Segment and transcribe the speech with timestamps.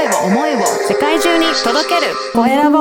[0.00, 2.78] 声を思いを世界中に届けるコエラボ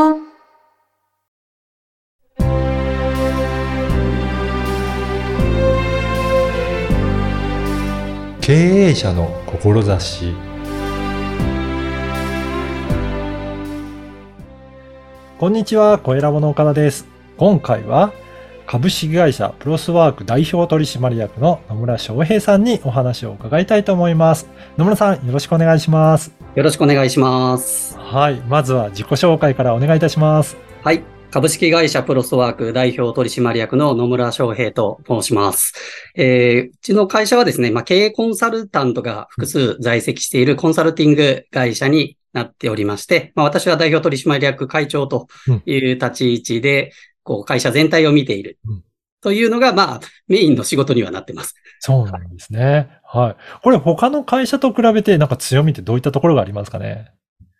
[8.39, 10.33] 経営者の志
[15.37, 17.05] こんにちは、小ラボの岡田です。
[17.37, 18.13] 今回は
[18.65, 24.47] 株式会社プロスワーク代表取締役の野村翔平さんにお話を伺いたいと思います。
[24.77, 26.38] 野村さん、よろしくお願いします。
[26.55, 27.97] よろしくお願いします。
[27.97, 30.57] はい、まずは自己紹介からお願いいたします。
[30.83, 31.03] はい。
[31.29, 35.73] 株式会社プロスワーク代表取締役の野村翔平と申します。
[36.15, 45.27] えーうちの会社はですね、まあ、経営コンサルタントが複数在籍しているコンサルティング会社になっておりまして、まあ、私は代表取締役会長と
[45.67, 46.91] いう立ち位置で、
[47.23, 48.83] こう、会社全体を見ているうん。
[49.21, 51.55] というのが、まあ、メインの仕事にはなってます。
[51.79, 52.89] そうなんですね。
[53.03, 53.35] はい。
[53.63, 57.11] これ他の会社と比べてなんか強みってどういったところがありますかね？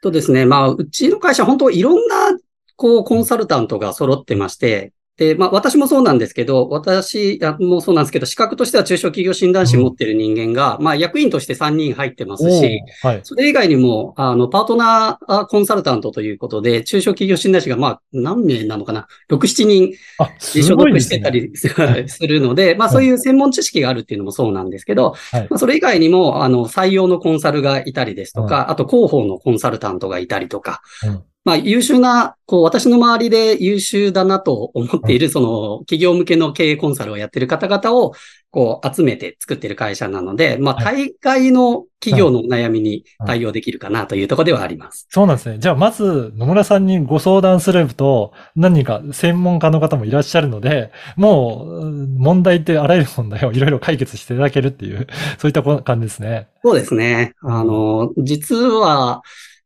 [0.01, 2.37] とですね、まあ、うちの会社、本当いろんな、
[2.77, 13.19] こう、コンサルタントが揃ってまして、で、まあ、私もそうなんですけど、私あもそうなんですけど、資格としては中小企業診断士持ってる人間が、まあ、役員として3人入ってますし、はい。
[13.23, 19.93] それ以外にも、あの、パートナーコンサルタントということで、中小企業診断士が、まあ、何名なのかな ?6、7人
[20.39, 21.41] 所属してたね。
[21.41, 21.51] り
[22.07, 38.13] するので、まあそういう専門知識があるっていうのもそうなんですけど、はいまあそれ以外にも、あの、採用のコンサルがいたりですとか、あと広報のコンサルタントがいたりとか、うんまあ優秀な、こう私の周りで優秀だなと思っている、その企業向けの経営コンサルをやってる方々を、
[38.51, 45.05] こう集めて作ってる会社なので、まあは大概の企業のお悩みに対応できるかなというところではあります。
[45.09, 45.59] そうなんですね。
[45.59, 56.47] じゃあ、まず、野村さんにご相談すると、何人か専門家の方もいらっしゃるので、もう、うん問題ってあらゆる問題をいろいろ解決していただけるっていう、そういったこ感じですね。
[56.63, 57.33] そうですね。
[57.41, 59.21] あの、実は、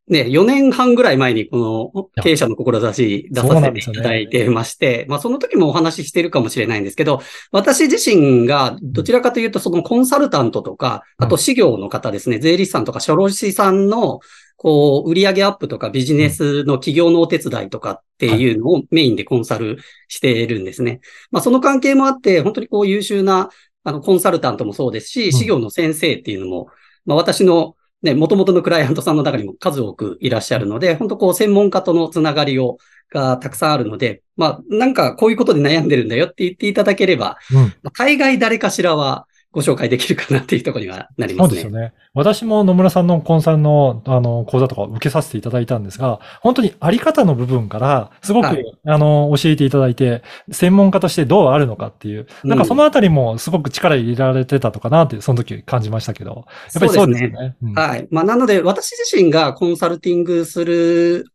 [0.10, 7.22] ね、4年半ぐらい前にこの経営者の志出させていただいてまして、まあその時もお話ししてるかもしれないんですけど、
[7.52, 14.20] 私自身がどちらかというとそのコンサルタントとか、あと事業の方ですね、税理士さんとか書類士さんの
[14.58, 19.78] こう、売上アップとかビジネスの企業のお手伝いとかっていうのをメインでコンサル
[20.08, 21.02] しているんですね。
[21.32, 23.50] まあその関係もあって、本当にこう優秀な
[23.84, 25.32] あのコンサルタントもそうですし、ん。
[25.32, 26.68] 事業の先生っていうのも、
[27.06, 32.78] まあ私のね、元々のクライアントさんの中にも数多くいらっしゃるので、本当こう専門家とのつながりを、
[33.10, 37.58] がたくさんあるので、まあなんかこういうことで悩んでるんだよって言っていただければ、うん。
[37.58, 41.62] まあ大概誰かしらはご紹介できるかなっていうところにはなりますね。
[41.62, 41.94] そうですよね。
[42.16, 57.56] 私も野村さんのコンサルの、あの、講座とか受けさせていただいたんですが、本当にあり方の部分から、すごく、はいあの、教えていただいて、専門家としてどうあるのかっていう、なんかそのあたりもすごく力入れられてたのかなって、その時感じましたけど、やっぱりそうですよね。
[57.62, 58.08] うんはい。
[58.10, 61.28] まあ、なので、私自身がコンサルティングする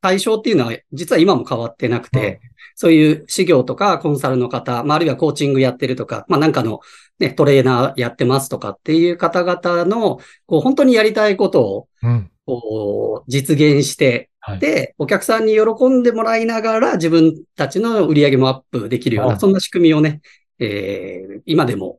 [0.00, 2.40] 対象っていうのは、実は今も変わってなくて、
[2.74, 6.80] そういう事業とかコンサルの方、まあ、あるいはコーチングやってるとか、まあ、なんかの
[7.18, 12.30] ね、トレーナーやってますとかっていう方々の、こう、本当にやりたいことを、うん。
[12.46, 14.58] こう、実現して、はい。
[14.60, 20.20] で、お客さんに喜んでもらいながら自分たちの売り上げもアップできるようあな、そんな仕組みをね、
[20.58, 21.98] えー今でも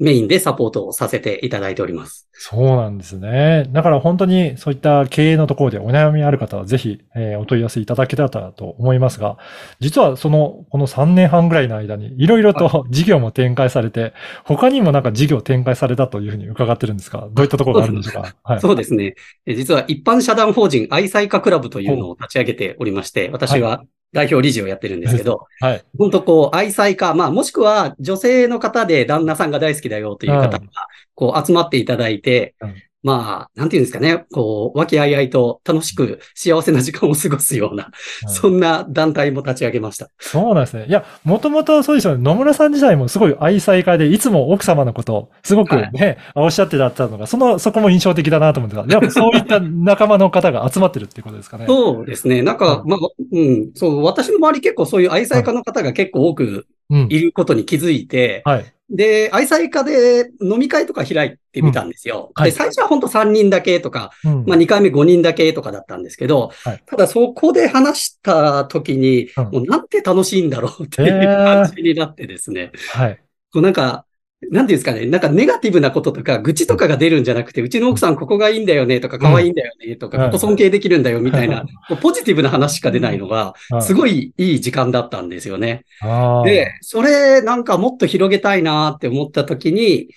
[0.00, 2.26] メインでサポートをさせていただいております。
[2.32, 3.66] そうなんですね。
[3.70, 9.36] だから本当にそういった経営のところでお悩みある方はぜひ、えーお問い合わせいただけたらと思いますが、
[9.78, 18.36] 実はその、この3年半ぐらいの間にいろいろと事業も展開されて、他にもなんか事業展開されたというふうに伺ってるんですが、どういったところがあるんでしょうか？
[18.42, 18.60] はい。
[18.60, 19.14] そうですね。
[19.46, 25.84] え実は一般社団法人愛妻家クラブというのを立ち上げておりまして、私は代表理事をやってるんですけど、 はい。
[25.96, 30.70] 本当こう、愛妻家、まあもしくは女性の方で旦那さんが大好きだよという方がうん、
[31.14, 37.92] こう集まっていただいてうん、まあ、なんていうんですかね、こう、和気あいあいと楽しく幸せな時間を過ごすような、はい
[38.28, 40.08] そんな団体も立ち上げました。
[40.18, 40.86] そうなんですね。
[40.86, 42.22] いや、もともとそうですよね。
[42.22, 51.66] 野村さん自体もすごい愛妻家で、いつも奥様のことをすごくね、おっしゃってだったのが、その、そこも印象的だなと思うんですが、やっぱそういった仲間の方が集まってるっていうことですかね。
[51.66, 52.42] そうですね。
[52.42, 52.98] なんかう、まあ、
[53.32, 57.06] うん、そう、私の周り結構そういう愛妻家の方が結構多くうん。
[57.08, 58.74] いることに気づいて、はい。
[58.90, 62.32] で、愛妻家で飲み会とか開いてみたんですよ。
[62.36, 72.72] うんはいで、最初は本当3人だけとか、うんまあ2回目5人だけとかだったんですけど、はいただそこで話した時に、うんもうなんて楽しいんだろうっていう感じになってですね。
[72.92, 73.22] はい。
[73.52, 74.04] こうなんか、
[74.48, 80.24] なんていうんですかね、なんかネガティブなこととか、愚痴とかが出るんじゃなくて、うちの奥さんここがいいんだよねとか、可愛いんだよねとか、うん。
[80.26, 81.66] ここ尊敬できるんだよみたいな、
[82.00, 83.94] ポジティブな話しか出ないのが、すい。
[83.94, 85.84] ごいいい時間だったんですよね。
[86.00, 86.44] あー。
[86.46, 90.08] で、それなんかもっと広げたいなって思った時に、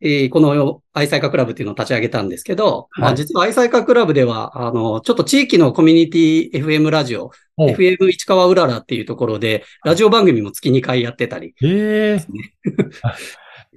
[0.00, 12.26] えーこの愛妻家クラブっていうのを立ち上げたんですけど、まあ、はい実は愛妻家クラブでは、あの、ちょっと地域のコミュニティ FM ラジオ、お FM 市川うららっていうところで、ラジオ番組も月2回やってたり、ええ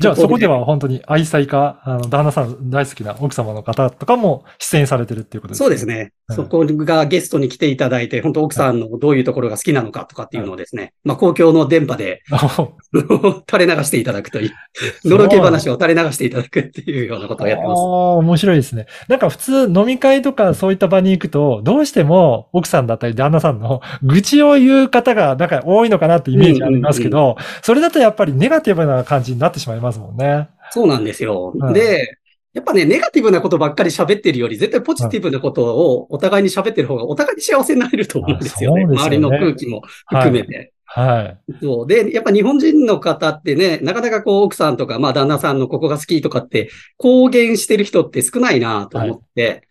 [0.01, 5.86] じゃあそこでは本当に愛妻家、あの、旦那さん大好きな奥様の方とかも出演されてるっていうことですそうです。
[5.86, 5.95] ね。
[5.95, 12.21] はいそこがゲストに来ていただいて、本当奥さんのどういうところが好きなのかとかっていうのをですね、まあ公共の電波で
[13.50, 14.51] 垂れ流していただくという、
[15.06, 17.86] のろけ話を垂れ流していただくっていうようなことをやってますああ、。
[18.18, 18.88] 面白いですね。
[19.07, 30.49] なんか普通飲み会とかそういった場に行くと、どうしても奥さんだったり旦那さんの愚痴を言う方がなんか多いのかなってイメージありますけど、それだとやっぱりネガティブな感じになってしまいますもんね。
[30.71, 31.53] そうなんですよ。
[31.59, 32.17] はいで、
[32.53, 38.81] やっぱね、ネガティブなことばっかり喋ってるより、絶対ポジティブなことをお互いに喋ってる方がお互いに幸せになれると思うんですよね。
[38.81, 40.73] よね周りの空気も含めて。
[40.83, 41.55] はい。
[41.61, 41.88] そう。
[41.88, 49.67] で、やっぱ日本人の方ってね、なかなかこう奥さんとか、まあ旦那さんのここが好きとかって公言してる人って少ないなと思って、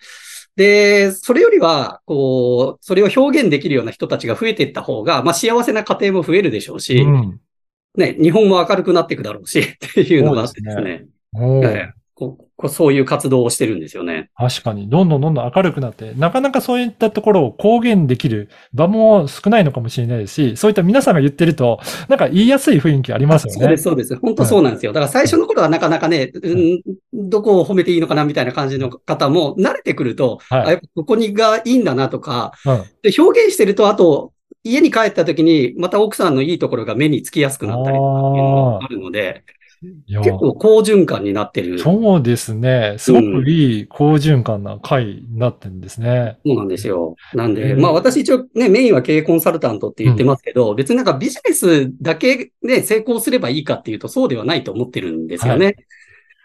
[0.57, 7.41] で、それよりは、こう、それを表現できるような人たちが増えていった方が、まあ幸せな家庭も増えるでしょうし、うん。
[7.97, 9.65] ね、日本も明るくなっていくだろうし、 っ
[9.95, 11.07] ていうのがあってですね。
[12.69, 14.29] そういう活動をしてるんですよね。
[14.37, 23.61] 確かに、どんどんどんどん明るくなって、なかなかそういったところを公言できる場も少ないのかもしれないですし、そういった皆さんが言ってると、なんか言いやすい雰囲気ありますよね。
[23.61, 24.17] そうです、そうです。
[24.17, 24.93] 本当そうなんですよ。
[24.93, 26.83] だから最初の頃はなかなかね、うん、
[27.15, 32.85] どこを褒めていいのかなみたいな感じの方も慣れてくると、はいあやっぱここにがいいんだなとか、うん。
[33.03, 39.45] で表現してると、あと、家に帰った時に、また奥さんのいいところが目につきやすくなったりとかっていうのがあるので、
[40.07, 41.79] 結構好循環になってる。
[41.79, 42.97] そうそうですね。
[42.99, 46.39] すごくいい好循環な回になってるんですね。
[46.45, 47.17] なんですよ。
[47.33, 55.67] なんで、うんまあ私一応ね、メインは経営コンサルタントって言ってますけど、別になんかビジネスだけね、成功すればいいかっていうとそうではないと思ってるんですよね。
[55.67, 55.73] は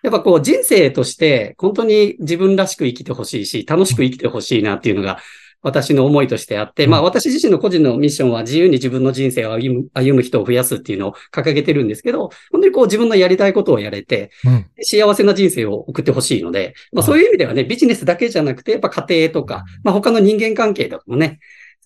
[0.04, 5.18] やっぱこう人生として本当に自分らしく生きてほしいし、楽しく生きてほしいなっていうのが
[5.66, 14.66] 私の思いとしてあって、うんまあ私自身の個人のミッションは自由に自分の人生を歩む歩む人を増やすっていうのを掲げてるんですけど、本当にこう自分のやりたいことをやれて、うん。
[14.84, 21.40] 幸せな人生を送ってほしいので、まあはいそういう意味ではね、ビジネスだけじゃなくて、やっぱ家庭とか、まあ他の人間関係とかもね、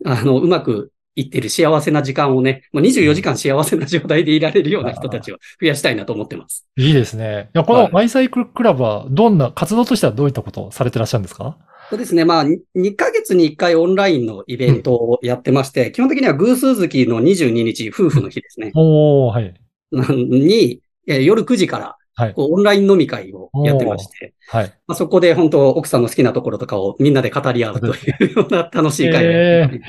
[0.05, 6.67] あの、うまくいってる幸せな時間をね、もう24時間幸せな状態でいられるような人たちを増やしたいなと思ってます。
[6.77, 7.49] いいですね。
[7.53, 11.57] いや、このアイサイクルクラブはどんな、活動としてはどういったことをされてらっしゃるんですか？
[11.89, 12.23] そうですね。
[12.23, 18.71] まあ、に2ヶ月に1回オンラインのイベントをやってまして、基本的には偶数月の22日、夫婦の日ですね。
[18.75, 19.53] おー、はい。
[19.91, 22.33] に、えー夜9時から、はい。
[22.35, 24.65] オンライン飲み会をやってまして、はい。
[24.87, 27.89] まあ、そこで本当奥さんの好きなところとかをみんなで語り合うとい
[28.33, 29.81] うような楽しい会をやったり。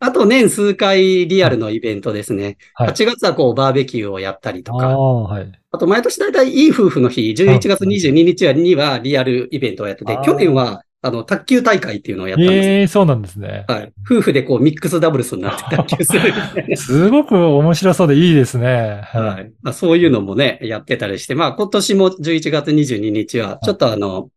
[0.00, 2.56] あと年数回リアルのイベントですね。
[2.72, 5.52] はい8月はこうバーベキューをやったりとか、はい。
[5.70, 12.68] あと毎年だいたいいい夫婦の日、11月22日にはリアルイベントをやってて去年はあの卓球大会っていうのをやったんです。
[12.68, 13.64] ええそうなんですね。
[13.68, 13.92] はい。
[14.04, 16.32] 夫婦でこうミックスダブルスになって卓球する。
[16.76, 19.02] すごく面白そうでいいですね。
[19.04, 19.44] ははい。
[19.46, 19.50] い。
[19.62, 24.30] まあ、そういうのもね、やってたりして、まあ今年も11月22日は、ちょっとあの、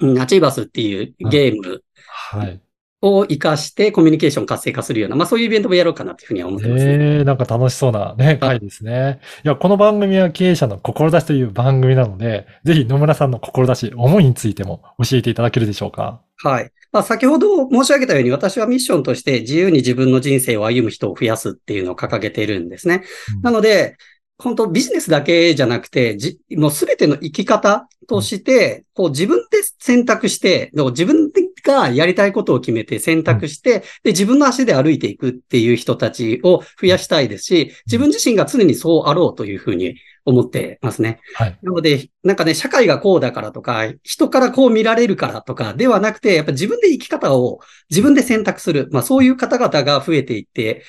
[0.00, 2.60] うんアチーバスっていうゲームはい。
[3.04, 6.90] を活かしてコミュニケーション活性化するような、まあそういうイベントもやろうかなっていうふうには思ってます、ね。
[6.90, 9.20] ええなんか楽しそうなね、回ですね。
[9.44, 16.22] いや、この番組は経営者の志という番組なので、ぜひ野村さんの志、思いについても教えていただけるでしょうか。
[16.42, 16.70] はい。
[16.92, 23.02] まあ、先ほど申し上げたように、私はミッションとして自由に自分の人生を歩む人を増やすっていうのを掲げているんですね。
[23.36, 23.96] うんなので、
[24.38, 31.30] 本当ビジネスだけじゃなくて、じもうすべての生き方として、こう自分で選択して、自分
[31.64, 41.20] がやりたいことを決めて選択して、で、自分の足で歩いていくっていう人たちを増やしたいですし、自分自身が常にそうあろうというふうに思ってますね。
[41.34, 41.58] はい。
[41.62, 48.88] なので、なんかね、社会がこうだからとか、人からこう見られるからとかではなくて、やっぱ自分で生き方を自分で選択する。
[48.90, 50.82] まあそういう方々が増えていって、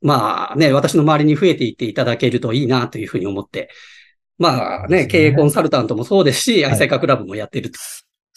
[0.00, 3.70] まあね、私の周りに増えていっていただけるといいなというふうに思って、
[4.38, 7.70] まあね、ね経営コンサルタントもそうですし、い愛妻家クラブもやってる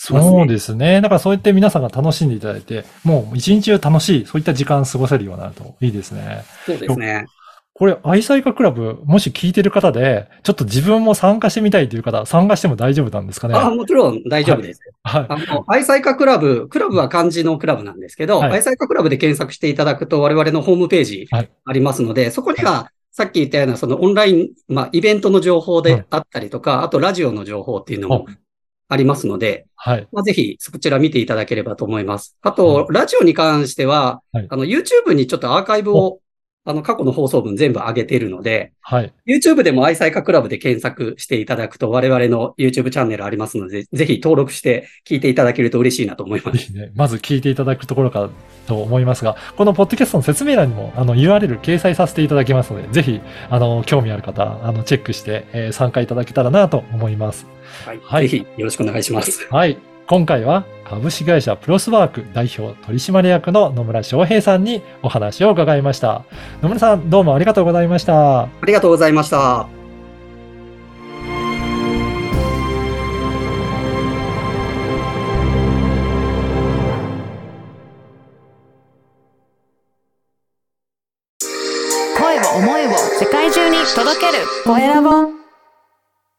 [0.07, 0.21] と。
[0.21, 1.01] そうですね。
[1.01, 6.43] だからそうやって皆さんが楽しんでいただいて、もう一日中楽しい、そういった時間過ごせるようになるといいですね。
[6.65, 7.25] そうですね。
[7.73, 13.55] これ、愛妻家クラブ、もし聞いてる方で、ちょっと自分も参加してみたいという方、参加しても大丈夫なんですかね？
[13.55, 14.81] あもちろん大丈夫です。
[15.03, 15.25] はい。
[15.29, 28.25] あの、愛妻家クラブ、クラブは漢字のクラブなんですけど、はい愛妻家クラブで検索していただくと我々のホームページはいありますので、そこにはさっき言ったようなそのオンライン、まあイベントの情報であったりとか、あとラジオの情報っていうのも
[28.89, 30.07] ありますので、はい。
[30.11, 32.35] まあ、ぜひそちら見ていただければと思います。
[32.41, 36.19] あと、ラジオに関しては、はいあの YouTube にちょっとアーカイブを
[36.65, 39.13] あの、過去の放送分全部上げてるので、はい。
[39.25, 46.73] YouTube でも愛妻家クラブで検索していただくと我々の YouTube チャンネルありますので、ぜひ登録して聞いていただけると嬉しいなと思います。
[46.73, 48.29] ね、まず聞いていただくところか
[48.67, 57.45] と思いますが、このポッドキャストの説明欄にも、あの、URL 掲載させていただきますので、ぜひ、あの、興味ある方、あの、チェックして、えー参加いただけたらなと思います。
[57.85, 57.99] はい。
[58.03, 59.47] はいぜひよろしくお願いします。
[59.49, 59.88] はい。
[60.09, 66.25] 今回は株式会社プロスワーク代表取締役の野村翔平さんにお話を伺いました。
[66.63, 68.41] 野村さん、どうもありがとうございました。
[68.41, 69.78] ありがとうございました。